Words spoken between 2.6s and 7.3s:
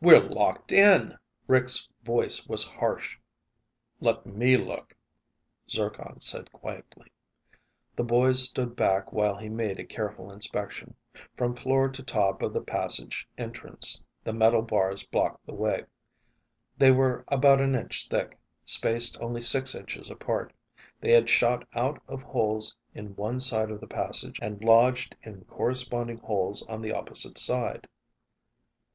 harsh. "Let me look," Zircon said quietly.